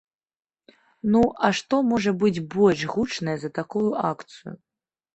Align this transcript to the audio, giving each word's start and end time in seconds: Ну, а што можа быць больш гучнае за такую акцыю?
Ну, 1.15 1.21
а 1.49 1.51
што 1.61 1.83
можа 1.91 2.15
быць 2.25 2.43
больш 2.57 2.79
гучнае 2.97 3.39
за 3.47 3.55
такую 3.63 3.89
акцыю? 4.15 4.61